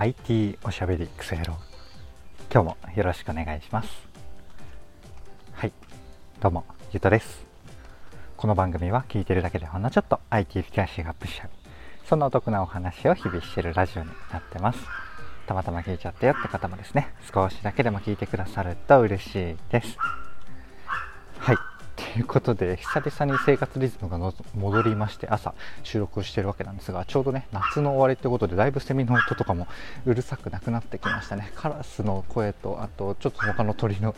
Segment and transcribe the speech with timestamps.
[0.00, 1.58] IT おしゃべりクソ野郎。
[2.50, 3.90] 今日もよろしくお願いします。
[5.52, 5.72] はい。
[6.40, 7.44] どうもゆとです。
[8.38, 11.50] この番組は聞いてるだけでほんのちょっと IT リテラシーがアップしちゃう
[12.06, 14.78] そんなお得なお話を日々してるラジオになってます。
[15.46, 19.98] たまたま聞いちゃったよって方もですね少しだけでも聞いてくださると嬉しいです。
[21.40, 21.69] はい。
[22.16, 24.18] いうことで久々に生活リズムが
[24.54, 29.68] 戻りまして朝収録をしてるわけなんですがちょうどね夏の終わりってことでだいぶセミの音とかも
[30.06, 31.52] うるさくなくなってきましたね。
[31.54, 34.14] カラスの声とあとちょっと他の鳥の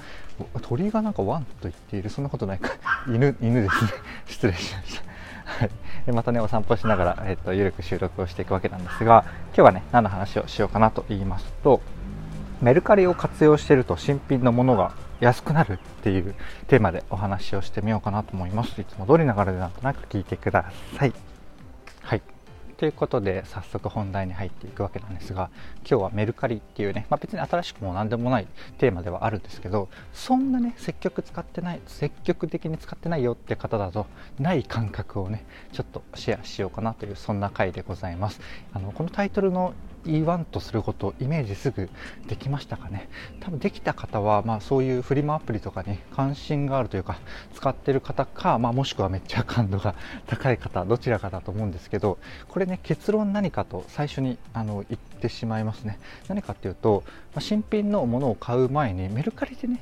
[0.62, 2.70] 鳥がなんかワンと言っているそんなことないか。
[3.06, 3.90] 犬犬ですね。
[4.26, 5.12] 失礼しました。
[5.44, 11.80] はい、またねお散歩しながら、えーと、とゆるく収録をしていくわけなんですが今日はね何の話をしようかなと言いますと
[12.62, 14.92] メルカリを活用していると新品のものが
[15.22, 16.34] 安くなるっていう
[16.66, 18.80] テーマでお話をしてみようかなと思います。
[18.80, 21.12] いつも通り流れでなんとなく聞いてください。
[22.00, 22.22] はい。
[22.76, 25.50] ということで早速本題に入っていくわけなんですが
[25.88, 28.48] 今日はメルカリっていうね、まあ、別に新しくも何でもない
[28.78, 34.06] テーマではあるんですけどそんなね積極使ってない積極的に使ってないよって方だと
[34.40, 38.40] ない感覚をねちょっとシェアしようかなというそんな回でございます
[38.72, 41.88] あのこのタイトルの言わんとすることをイメージすぐ
[42.26, 43.08] できましたかね？
[43.40, 47.18] 多分できた方は、まあ、そういうフリマアプリとかに関心があるというか
[47.54, 49.94] 使ってる方か、まあ、もしくはめっちゃ感度が
[50.26, 55.98] 高い方どちらかだと思うんですけどこれね結論何かと最初にあの言ってしまいますね。
[56.28, 59.80] 何かっていうと、まあ、新品のものを買う前にメルカリでね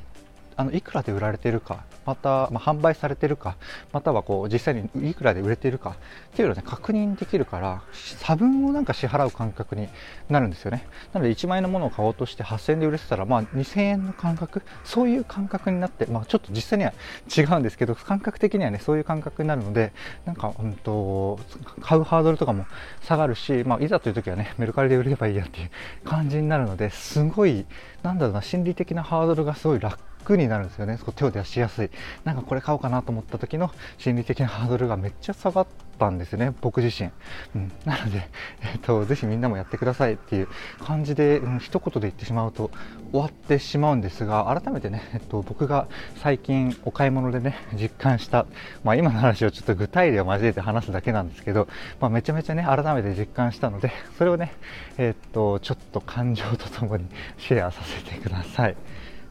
[0.57, 3.57] あのいくらで売られてるかまた、まあ、販売されてるか
[3.93, 5.95] またはこう実際にいくらで売れてるかっ
[6.35, 9.89] ていうのを、ね、確認できるから差分をなんか支払う感覚に
[10.29, 10.87] なるんですよね。
[11.13, 16.93] なので1万円のものを買おうとして8000円で売れてたら、まあ、2000円の感覚そういう感覚になって、まあ、ちょっと実際には
[17.37, 19.93] 違うんですけど感覚的にはねそういう感覚になるので
[20.25, 21.39] なんか、うんと、
[21.81, 22.67] 買うハードルとかも
[23.03, 25.71] 下がるし、まあ、いざという時はねメルカリで売れればいいやっていう
[26.05, 27.67] 感じになるのですごい
[28.03, 30.99] なんだろうな心理的なハードルがすごい楽楽になるんですよね。
[31.15, 31.91] 手を出しやすい。
[32.25, 35.67] なんかこれ買おうかなと思った時の心理的なハードルがめっちゃ下がっ
[35.99, 36.55] たんですね。
[36.61, 37.11] 僕自身、
[37.55, 38.29] うん、なので、
[38.63, 40.49] えーと、ぜひみんなもやってくださいっていう
[40.85, 42.71] 感じで、うん、一言で言ってしまうと
[43.11, 48.47] 終わってしまうんですが改めてね、えっと、僕が最近お買い物でね実感した、
[48.85, 51.67] まあ、今の話をちょっと具体例を交えて話すだけなんですけど、
[52.01, 54.53] まあ、めちゃめちゃね改めて実感したのでそれをね、
[54.97, 57.07] えっとちょっと感情とともに
[57.39, 58.77] シェアさせてください。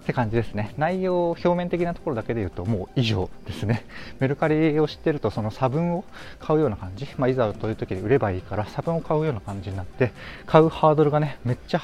[0.09, 0.73] って感じですね。
[0.79, 3.85] 内容表面的なところだけで言うともう以上ですね。
[4.19, 6.03] メルカリを知ってるとその差分を
[6.39, 10.11] 買うような感じ、まあ、いざという時で売ればいいから差分を買うような感じになって
[10.47, 11.81] 買うハードルがねめっちゃ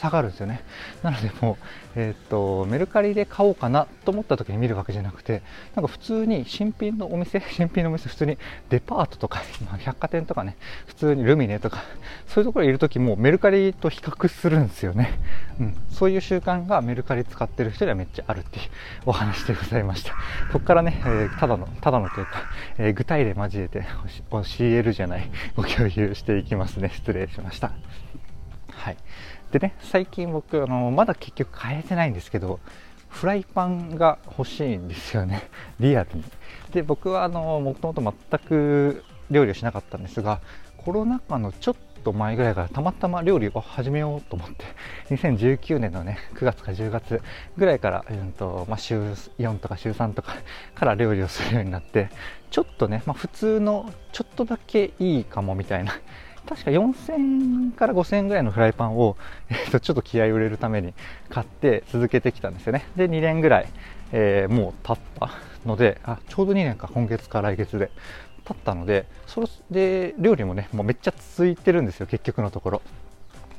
[0.00, 0.60] 下がるんですよね。
[1.02, 5.42] なのでもう、えー、っとメルカリで買おうかなと思った時に見るわけじゃなくて
[5.74, 8.38] なんか普通に新品のお店新品のお店普通に
[8.70, 10.56] デパートとか、ま、百貨店とかね
[10.86, 11.82] 普通にルミネとか
[12.26, 15.18] そういうところにいる時もメルカリと比較するんですよね、
[15.60, 18.64] うん、そういう習慣がメルカリ使ってる人にはめっちゃあるっていう
[19.06, 20.12] お話でございました。
[20.52, 22.42] ここからね、えー、ただのただのというか、
[22.78, 23.84] えー、具体例交えて
[24.30, 26.90] 教えるじゃないご共有していきますね。
[26.94, 27.72] 失礼しました。
[28.70, 28.96] はい。
[29.50, 32.60] でね最近僕あのまだ結局変えてないんですけど
[33.08, 35.48] フライパンが欲しいんですよね。
[35.80, 36.24] リアルに。
[36.72, 40.40] で僕はあのもともと全く料理をしなかったんですが
[40.76, 44.64] コロナ禍のちょっっと前ぐらいからたまたま料理を始めようと思って
[45.14, 47.20] 2019年のね9月か10月
[47.56, 48.98] ぐらいから、うんとまあ、週
[49.38, 50.36] 4とか週3とか
[50.74, 52.08] から料理をするようになって
[52.50, 55.92] ちょっとね、まあ、普通のちょっとだけいいかもみたいな。
[56.48, 59.18] 確か4000から5000円ぐらいのフライパンを、
[59.50, 60.94] えー、とちょっと気合い売れるために
[61.28, 62.86] 買って続けてきたんですよね。
[62.96, 63.68] で2年ぐらい、
[64.12, 65.30] えー、もう経った
[65.66, 67.90] のであちょうど2年か今月か来月で。
[68.48, 72.82] 経ったのでそれで料理もねもうめっちゃ続いてるんですよ結局のところ。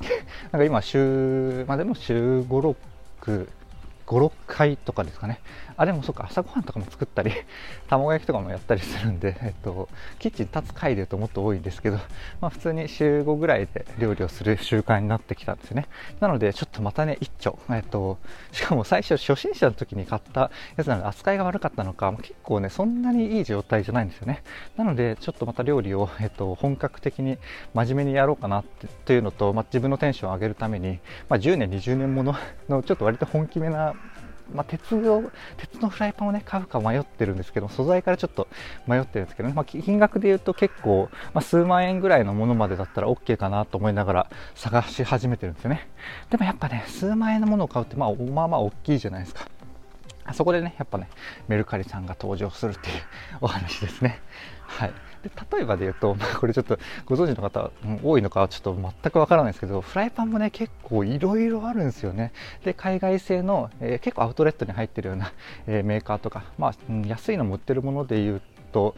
[0.51, 3.47] なんか今週まあでも週56
[4.09, 5.39] 56回とかですかね。
[5.77, 6.25] あでもそうか。
[6.27, 7.31] 朝ごはんとかも作ったり
[7.87, 9.87] 卵焼きとかもやったりするんで、えっと、
[10.17, 11.97] キッチン立つ回で言うともっと多いんですけど、
[12.41, 15.87] まあ、普通に週5ぐらいで料理をする習慣になってきたんですよね。
[16.19, 18.17] なのでちょっとまたね一丁、えっと、
[18.51, 24.41] しかも最初初心者の時に買ったやつなので扱いが悪かったのか結構ねそんなにいい状態じゃないんですよね。
[24.75, 27.37] なのでちょっとまた料理を、えっと、本格的に
[27.75, 30.99] 真面目にやろうかなってというのと、まあ、自分のテンションを上げるために、
[31.29, 32.35] まあ、10年20年もの
[32.67, 33.93] のちょっと割と本気めな
[34.53, 38.47] まあ、鉄を鉄のフライパンをね買うか迷ってるんですけど素材からちょっと
[38.87, 45.87] 迷ってるんですけど、ね、まあ、金額で言うと結構、まあ、数万円ぐらいのものまでだったら OK かなと思いながら探し始めてるんですよね。
[46.29, 49.47] でもやっぱね数万円のものを買うってまあまあまあ大きいじゃないですか。
[50.33, 51.09] そこでね、やっぱね、
[51.47, 52.95] メルカリさんが登場するっていう
[53.41, 54.21] お話ですね。
[54.69, 54.93] はい。
[55.23, 57.71] で例えばで言うと、 まあ、これちょっとご存知の方、
[58.03, 62.31] 多いのかちょっと全くわからないですけどフライパンもね結構いろいろあるんですよね。
[62.63, 65.33] で海外製の、えー、結構アウトレットに入ってるような、
[65.67, 66.73] えー、メーカーとか、まあ、
[67.05, 68.95] 安いの持ってるもので言うと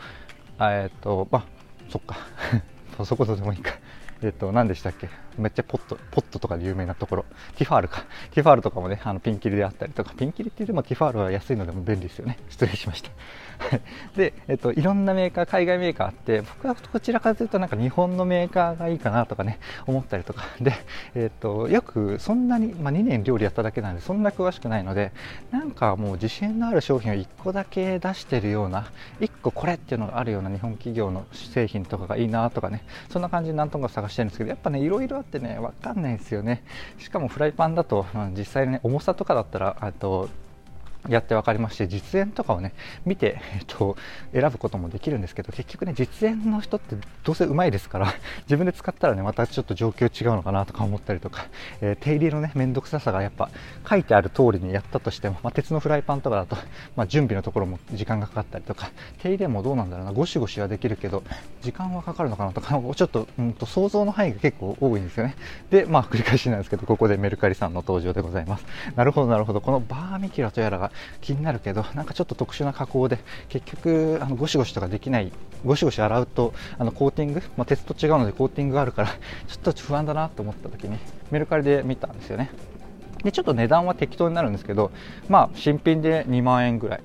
[0.59, 1.43] えっ、ー、とまあ
[1.89, 2.17] そっか。
[3.03, 3.73] そこそでもいいか。
[4.21, 5.09] えっと、何でしたっけ？
[5.41, 7.25] めっちゃポット、ポットとかで有名なところ。
[7.57, 8.05] ティファールか。
[8.31, 12.37] ティファールとかもね、あのピンキリであったりとか、ピンキリって言ってもティファールは安いのでも便利ですよね。
[12.49, 13.11] 失礼しました。
[14.15, 20.43] で、えっと、いろんなメーカー、海外メーカーあって、僕はこちらかというとなんか日本のメーカーがいいかなとかね、思ったりとか。
[20.59, 20.73] で、
[21.15, 25.11] えっと、よくそんなに、まあ、2年料理やっただけなんで、そんな詳しくないので、
[25.51, 28.87] なんかもう自信のある商品を1個だけ出してるような、
[29.19, 36.63] 1個これっていうのがあるような日本企業の製品とかがいいなとかね、そんな感じでなんとか探してるんですけど、やっぱね、いろいろあってね、わかんないですよね。
[36.99, 40.29] しかもフライパンだと、まあ、実際ね、重さとかだったら、あと、
[41.09, 42.73] やって分かりまして実演とかをね
[43.05, 43.97] 見て、えっと、
[44.33, 48.13] 選ぶこともできるんですけど結局ね実演の人ってどうせうまいですから
[48.43, 51.47] 自分で使ったらねまたちょっと状況違うのかなとか思ったりとか、
[51.81, 53.49] えー、手入れのね面倒くささがやっぱ
[53.89, 56.55] 書いてある通りにやったとしても、まあ、鉄のフライパンとかだと、
[56.95, 61.23] まあ、準備のところも時間がかかったりとか手入れもどうなんだろうなゴシゴシはできるけど
[61.61, 65.35] 時間はかかるのかなとかちょっと,、うんと想像の範囲が結構多いんですよね。
[65.69, 68.65] でまあ繰り返しなんですけどここでメルカリさんの登場でございます。
[68.95, 69.61] なるほどなるほど。
[69.61, 70.90] このバーミキュラとやらが
[71.21, 75.31] 気になるけどなんかちょっと特殊な加工で結局あのゴシゴシとかできない
[75.65, 79.09] ゴシゴシ洗うとあのコーティング、まあ、鉄と違うのでコーティングがあるから
[79.47, 80.97] ちょっと不安だなと思った時に
[81.29, 82.49] メルカリで見たんですよね。
[83.23, 84.91] でちょっと値段は適当になるんですけど
[85.29, 87.01] まあ新品で2万円ぐらい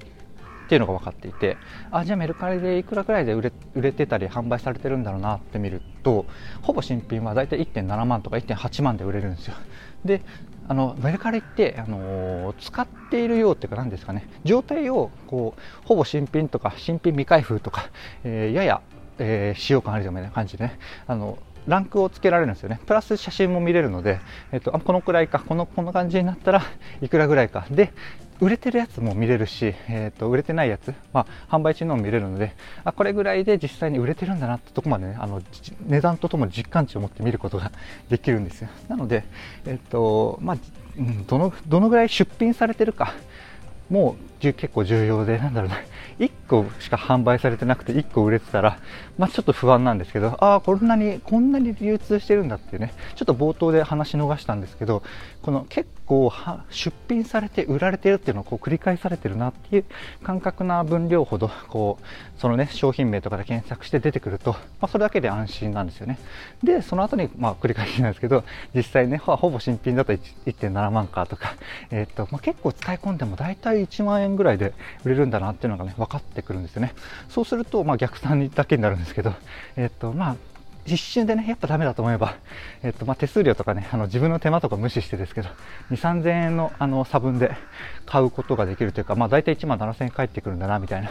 [0.66, 1.56] っていうのが分かっていて
[1.92, 6.26] あじゃあメルカリでいくらぐらいで売れ売れてたり販売されてるんだろうなって見ると
[6.62, 9.54] ほぼ新品はだいたい1.7万とか1.8万で売れるんですよ。
[10.04, 10.22] で
[10.68, 17.90] あのメルカリって、あの、使っているようっていうか何ですかね状態をこうほぼ新品とか新品未開封とか、
[18.24, 18.80] えー、やや、
[19.18, 22.80] えー、使用感あるような感じで、ね、あのランクをつけられるんですよね。
[22.86, 24.20] プラス写真も見れるので、
[24.52, 26.62] えっと、あこのくらいか、この、この感じになったら
[27.02, 27.66] いくらぐらいか。
[27.70, 27.92] で、
[28.40, 32.54] 売れてるやつも見れるし、えーと、売れてないやつ、まあ、販売中のも見れるので
[32.84, 35.42] あこれぐらいで実際に売れてるんだなってとこまでねあの
[35.86, 37.72] 値段とともに実感値を持って見ることが
[38.08, 38.68] できるんですよ。
[38.88, 39.24] なので、
[39.64, 40.56] えーとまあ、
[41.26, 43.14] どのどのぐらい出品されてるか
[43.88, 45.76] もう結構重要でなんだろうな
[46.18, 48.78] 1個しか販売されてなくて1個売れてたら、
[49.18, 52.94] まあ、ちょっと不安なんですけどああこんなにこんなに流通してるんだっていうね。
[53.14, 55.02] ちょっと冒頭で話し逃したんですけど
[55.42, 56.32] この結構
[56.70, 59.84] 出品されて売られてるっていうのをこう繰り返されてるなっていう
[60.22, 66.18] 感覚な分量ほどこうそのね商品名とかで検索して出てくると、まあ、それだけで安心なんですよね。
[66.62, 68.44] でその後にまあ繰り返しなんですけど
[68.74, 71.54] 実際ねほぼ新品だと1.7万かとか、
[71.90, 74.74] えー、っとまあ、結構使い込んでも大体1万円円ぐらいで
[75.04, 76.94] 売れるんだなっていうのがね分かってくるんですよね
[77.28, 79.34] そうするとまあ逆算だけになるんですけど
[79.76, 80.36] え、っとまあ
[80.86, 82.36] 一瞬でね、やっぱダメだと思えば、
[82.82, 85.48] えっと、まあ、手数料とかね、あの、自分の手間とか無視してですけど、
[85.90, 87.56] 2、3000円の、あの、差分で
[88.06, 91.10] 買うことができるというか、まあ、大体1万7000円返ってくるんだな、みたいな。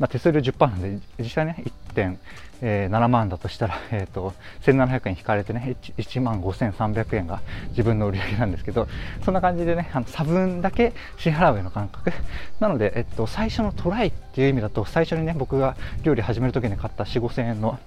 [0.00, 1.64] まあ、手数料10%なんで、実際ね、
[1.98, 7.40] 1.7万だとしたら、 えっ、と、1700円引かれてね、1万5300円が
[7.70, 8.88] 自分の売り上げなんですけど、
[9.24, 12.12] そんな感じでね、あの差分だけ支払うような感覚。
[12.60, 17.78] なので、えっと、最初のトライっていう意味だと、最初にね、僕が料理始める時に買った4、5000円の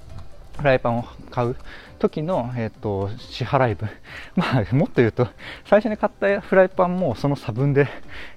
[0.61, 1.55] フライパンを買う
[1.99, 3.89] 時の、えーと、支払い分、
[4.35, 5.27] まあ、もっと言うと
[5.65, 7.87] 最初に買ったフライパンもその差分で、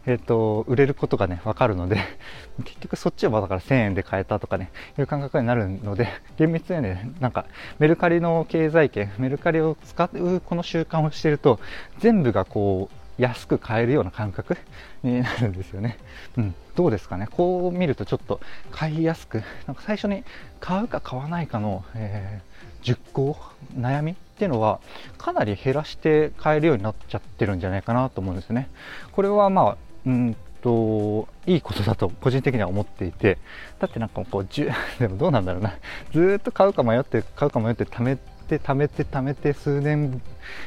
[0.07, 1.99] えーと、売れることがね分かるので
[2.65, 7.47] 結局そっちはだから1000円で買えたとかねいう感覚になるので厳密にねなんか
[7.79, 11.61] メルカリの経済圏メルカリを使うこの習慣をしてると
[11.99, 14.57] 全部がこう安く買えるような感覚
[15.03, 15.99] になるんですよね。
[16.37, 17.29] うん、どうですかね？
[17.31, 18.41] こう見るとちょっと
[18.71, 20.25] 買いやすくなんか最初に
[20.61, 23.37] 買うか買わないかの、えー、熟考
[23.79, 24.81] 悩みっていうのは
[25.17, 28.69] かなり減らして買えるようになっちゃってるんじゃないかなと思うんですね。
[29.13, 33.37] これはまあうんといいことだと個人的には思っていて
[33.79, 34.47] だってなんかこう
[34.99, 35.75] でもどうなんだろうな
[36.11, 40.21] ずっと買うか迷って買うか迷って貯めて貯めて貯めて数年、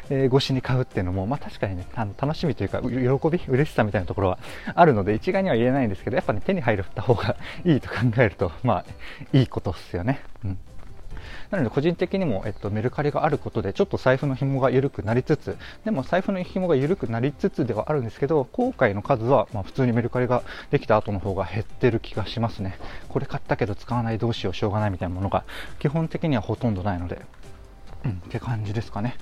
[0.09, 4.39] え越しに買うっていうのも、まあ、確かにねあの楽しみというか喜び嬉しさみたいなところは
[4.73, 8.85] あるので一概には言えないんですけどやっぱね手に入った方がいいと考えるとまあ
[9.33, 10.21] いいことっすよね。
[10.43, 10.57] うん。
[11.51, 22.77] なので個人的にも、えっと、メルカリがあることでちょっと財布の紐が緩くなりつつでも財布の紐が緩くなりつつではあるんですけど後悔の数は、まあ、普通にメルカリができた後の方が減ってる気がしますね。
[23.09, 25.43] これ買ったけど使わないどうしようしょうがないみたいなものが
[25.79, 27.21] 基本的にはほとんどないので。
[28.05, 29.15] うん、って感じですかね。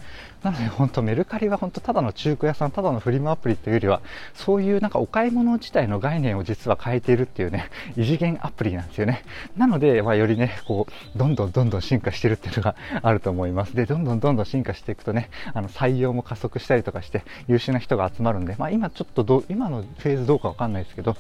[0.44, 4.02] なので本当メルカリは本当ただの中古屋さんただのフリマアプリというよりは
[4.36, 9.24] そういうなんかお買い物自体の概念を実は変えているっていうね異次元アプリなんですよね。
[9.58, 13.76] なので、まあ、よりねこうどんどんどんどん進化してるっていうのがあると思います。
[13.76, 21.16] でどんどんどんどん進化していくとねあの採用も加速したりとかして優秀な人が集まるんで、まあ、今ちょっとど今のフェーズどうかわかんないですけど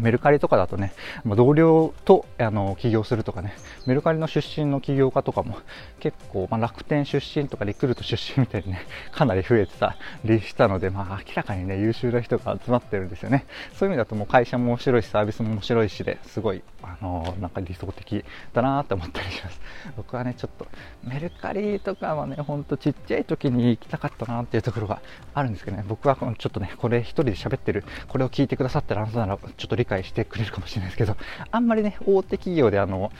[0.00, 0.92] メルカリとかだとね、
[1.24, 3.54] 同僚とあの起業するとかね、
[3.86, 5.58] メルカリの出身の起業家とかも
[6.00, 13.46] 結構、まあ、楽天出身とかリクルート出身みたいにね、かなり増えてたりしたので、まあ、明らかにね、優秀な人が集まってるんですよね。
[13.74, 19.60] そういう意味だともう会社も面白いし、サービスも面白いしで、すごい、あのなんか理想的だなって思ったりします。
[19.96, 20.66] 僕はね、ちょっと
[21.02, 25.00] メルカリとかはね、ほんとちっちゃい時に行きたかったなっていうところが
[25.34, 31.16] あるんですけどね、僕はちょっとね、これ一人で喋ってる、これを聞いてくださったらあなたなら、ちょっと理解してくれるかもしれないですけど、
[31.50, 33.12] あんまりね、大手企業であの、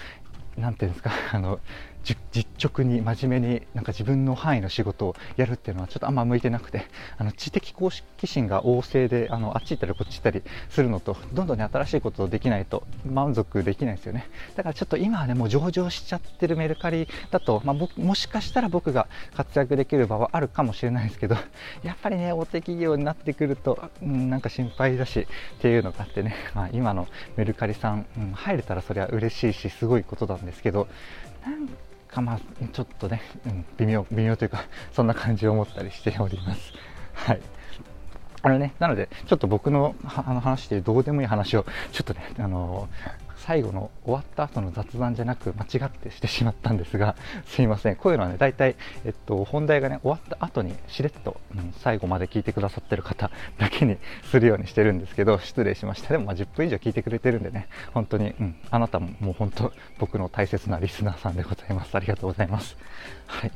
[0.57, 1.61] 何ていうんですか、あの、
[2.35, 6.87] 実直に真面目になんか自分の範囲の仕事をやるっていうのはちょっとあんま向いてなくて
[7.17, 14.27] あの知的好奇心が旺盛であのあっち行ったりこっち行ったりするのとどんどんね新しいことをできないと満足できないですよね。
[14.57, 21.37] だからちょっと今はねもう上場しちゃってるメルカリだと、まあ、僕もしかしたら僕が活躍できる場はあるかもしれないですけど
[21.85, 25.27] やっぱりね大手企業になってくると、うん、なんか心配だしっ
[25.61, 30.89] ていうのがあってね、まあ、今のメルカリさん、うん、入れたらそれは嬉しいしすごいことなんですけど
[31.45, 31.69] なん
[32.15, 32.41] かまあ
[32.73, 36.73] ちょっとね、うん、微妙微妙というか そんな感じを思ったりしております。
[37.15, 37.41] はい。
[38.43, 42.91] あのね、なので、ちょっと僕のあの話でどうでもいい話を、ちょっとね、あの
[43.47, 47.97] 最後の終わった後の雑談じゃなく間違ってしてしまったんですが、 すいません。
[47.97, 48.75] こういうのはね、大体、
[49.05, 53.99] えっと、本題がね、終わった後にしれっと、うん、最後まで聞いてくださってる方だけに
[54.31, 56.09] するようにしてるんですけど、失礼しました。
[56.09, 61.95] でも、ま、10分以上聞いてくれてるんでね、本当に、うん、あなたももう本当、僕の大切なリスナーさんでございます。
[61.95, 62.79] ありがとうございます。
[63.27, 63.53] はい。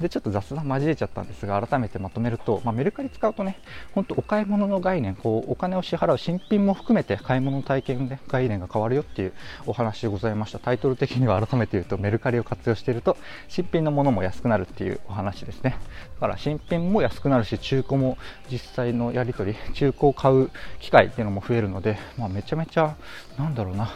[0.00, 3.58] で、ちょっと雑談交えちゃったんですが、改めてまとめると、まあ、メルカリ使うとね、
[3.94, 9.32] 本当お買い物の概念、こう、お金を支払う新品も含めて買い物体験で概念が変わるよっていう
[9.66, 10.58] お話でございました。
[10.58, 13.16] タイトル的には改めて言うとメルカリを活用していると
[13.48, 15.76] 新品のものも安くなるっていうお話ですね。
[16.14, 18.16] だから新品も安くなるし中古も
[18.50, 22.96] 実際のやり取り中古を買う機会っていうのも増えるので、まあ、めちゃめちゃ
[23.38, 23.92] なんだろうな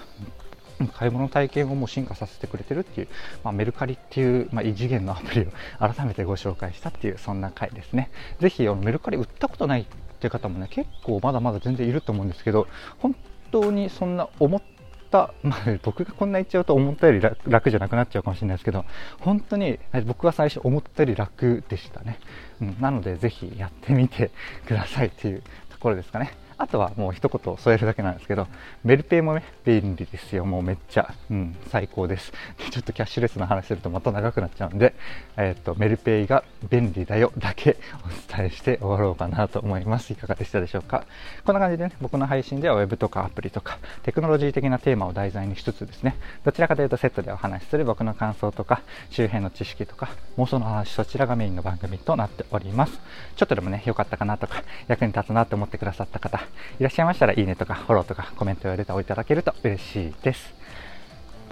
[0.92, 3.09] 買い物体験をもう進化させてくれてるっていう、
[3.45, 5.47] まあ、メルカリっていう、まあ、異次元のアプリを
[5.78, 8.11] 改めてご紹介したっていうそんな回ですね。
[8.40, 12.66] ぜひメルカリ売ったことないっていう方もね結構まだまだ全然いると思うんですけど
[12.99, 13.14] 本
[13.50, 14.62] 当にそんな思っ
[15.11, 18.85] た、 まあ、僕がこんな言っちゃうと思ったより楽じゃなくなっちゃうかもしれないですけど、
[19.21, 22.18] 本当に僕は最初思ったより楽でしたね。
[22.61, 24.30] うん、なのでぜひやってみて
[24.66, 26.33] くださいっていうところですかね。
[26.58, 28.46] あとはもう一言添えるだけなんですけど、
[28.82, 30.44] メルペイもね、便利ですよ。
[30.46, 32.32] もうめっちゃ、うん、最高です。
[32.70, 34.94] ちょっとキャッシュレスの話するとまた長くなっちゃうんで、
[35.36, 40.12] えっ、ー、と、メルペイが便利だよだけお伝えして終わろうかなと思います。
[40.12, 41.04] いかがでしたでしょうか？
[41.44, 50.08] こんな感じでね、僕の配信では Web とかアプリとか、テクノロジー的なテーマを題材にしつつですね、どちらかというとセットでお話しする僕の感想とか、周辺の知識とか、
[50.38, 52.98] 妄想の話、そちらがメインの番組となっております。
[53.36, 56.46] ちょっとでもね、良かったかなとか、役に立つなと思ってくださった方、
[56.81, 60.55] いらっしゃいましたらいいねとかフォローとかコメントやレターをいただけると嬉しいです。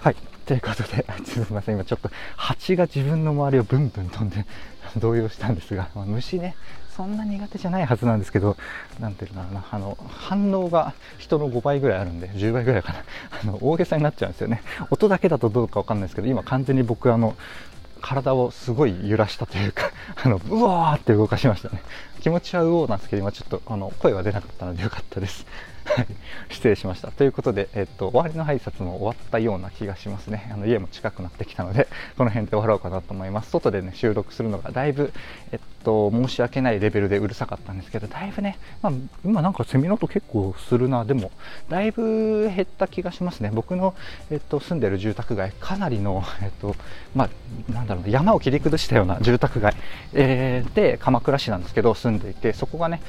[0.00, 0.16] はい。
[0.46, 1.76] ということで、 すみません。
[1.76, 4.44] 今ちょっと蜂が自分の周りをブンブン飛んで
[4.98, 6.56] 動揺したんですが、ま、虫ね、
[6.94, 8.56] そんな苦手じゃないはずなんですけど、
[9.00, 12.98] なんていうんだろうな、あの、反応が人の5倍ぐらいあるんで、10倍ぐらいかな、
[13.42, 14.62] あの、大げさになっちゃうんですよね。
[14.90, 17.34] 音だけだとどうかわかんないですけど、今完全に僕あの、
[18.04, 19.90] 体をすごい揺らしたというか、
[20.22, 21.82] あの、うわーって動かしましたね。
[22.20, 25.46] 気持ちはうおーなんですけど、今ちょっと、あの、声は出なかったのでよかったです。
[26.48, 27.10] 失礼しました。
[27.10, 30.50] ということで、えっと、終わりの挨拶も終わったような気がしますね。
[30.52, 33.50] あの家も近くなってきたので、この辺で終わろうかなと思います。
[33.50, 35.12] 外でね、収録するのがだいぶ、
[35.52, 38.92] えっと、申し訳ないレベルでうるさかったんですけど、だいぶね、まあ、
[39.24, 41.30] 今なんかセミの音結構するな、でも、
[41.68, 43.50] だいぶ減った気がしますね。
[43.52, 43.94] 僕の、
[44.30, 46.74] えっと、住んでる住宅街、かなりの、えっと、
[47.14, 49.74] まあ、なんだろう、山を切り崩したような住宅街、
[50.14, 53.02] えー、で、鎌倉市なんですけど、住んでいて、そこがね、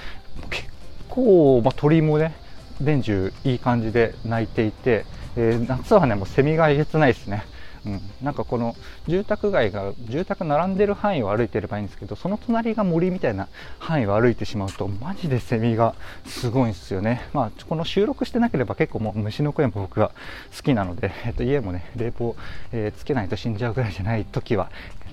[0.50, 0.68] 結
[1.10, 2.36] 構、まあ、鳥もね、
[2.80, 5.06] 年中いい感じで鳴いていて、
[5.36, 7.46] えー、夏はねもうセミがえげつないですね。
[7.86, 8.76] うん、なんかこの
[9.08, 15.94] 住宅街が住宅並んでる範囲を歩いてればいいんですけどその隣が森みたいな範囲を歩いてしまうとマジでセミが
[16.26, 20.12] すごいんですよね、まあ、この収録してなければ結構もう虫の声も僕は
[20.56, 22.36] 好きなので、えっと、家もね冷房、
[22.72, 24.72] えー、つけないと死んじゃうぐらいじゃない時は、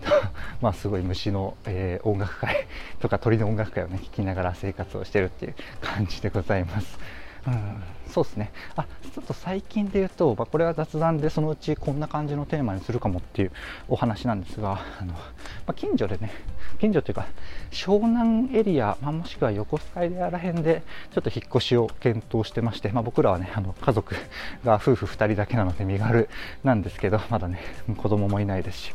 [0.62, 2.66] まあすごい虫の、えー、音楽会
[3.00, 7.21] とか鳥の音楽会をね聴きながら生活をしてるっていう感じでございます。
[7.46, 7.82] うん
[8.12, 8.52] そうですね。
[8.76, 8.84] あ
[9.14, 13.52] ちょっと最近で言うと、まあ、これは雑談でそのうちこんな感じのテーマにするかもっていう
[13.88, 15.20] お話なんですがあの、ま
[15.68, 16.30] あ、近所でね
[16.78, 17.26] 近所というか
[17.70, 20.82] 湘南エリア、まあ、もしくは横須賀エリアら辺で
[21.14, 24.14] ちょっと引っ越しを検討してまして、まあ、僕らはねあの家族
[24.62, 26.28] が夫婦2人だけなので身軽
[26.64, 27.60] なんですけどまだね
[27.96, 28.94] 子供もいないですし。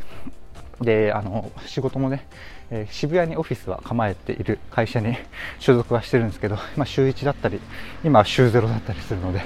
[0.81, 2.25] であの仕事もね、
[2.69, 5.15] えー、渋谷にオフィスは構えている会社に
[5.59, 7.59] 所属はしてるんですけど、まあ、週1だったり
[8.03, 9.41] 今は週0だったりするので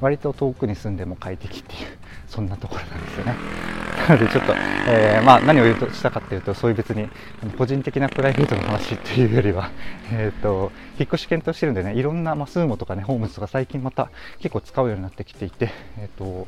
[0.00, 1.80] 割と遠くに住んでも快適っていう
[2.28, 3.34] そんなところなんですよね。
[4.08, 4.54] なのでちょっと、
[4.88, 7.08] えー、まあ、何を言うとしたかっていうとそういう別に
[7.58, 9.70] 個人的なプライベートの話っていうよりは、
[10.10, 16.46] えーと、引っ越し検討してるんでねいろんな、まあ、スーモとかねホームズとか最近また結構使うようになってきていて、えーと、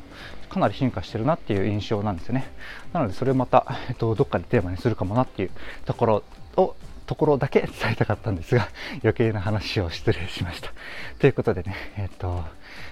[0.49, 2.49] かなり進化してるなっていう印象なんですよね。
[2.91, 5.51] なのでそれをまた、 えーと、どっかでテーマにするかもなっていう
[5.85, 6.23] ところ
[6.57, 8.69] をところだけ伝えたかったんですが
[9.03, 10.71] 余計な話を失礼しました。
[11.19, 12.43] ということでねえっ、ー、と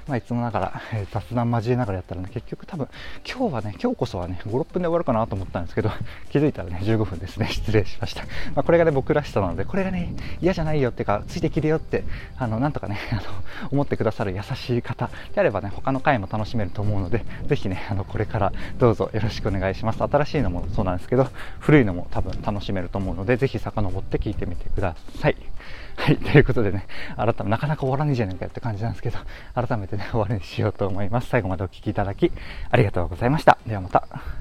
[0.07, 2.87] まあ、いつもながら、えー、雑談交えながらやったらね、結局多分、
[3.27, 5.89] 今日はね、今日こそはね、5、6分で終わるかなと思ったんですけど、
[6.31, 8.23] 気づいたらね、15分ですね、 失礼しました。
[8.55, 12.03] まあ、これがね、僕らしさなので、これがね、嫌じゃないよってか、ついてきるよって、
[12.37, 13.21] あの、なんとかね、 あの、
[13.71, 20.03] 思ってくださる優しい方であればね、他の回も楽しめると思うので、ぜひね、あの、これからどうぞよろしくお願いします。
[20.03, 21.27] 新しいのもそうなんですけど、
[21.59, 25.35] 古いのも多分楽しめると思うので、ぜひ遡って聞いてみてください。
[25.95, 29.19] はい、ということでね、改めなかなか終わらないじゃないかって感じなんですけど、
[29.71, 31.29] 改めてね、終わりにしようと思います。
[31.29, 32.29] 最後までお聴きいただき、
[32.69, 33.57] ありがとうございました。
[33.65, 34.40] ではまた。